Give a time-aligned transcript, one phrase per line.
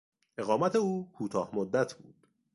[0.37, 2.27] اقامت او کوتاه مدت بود.